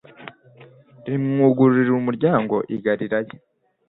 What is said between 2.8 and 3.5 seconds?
Galilaya.